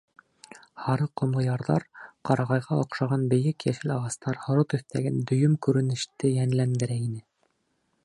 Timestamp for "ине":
7.09-7.27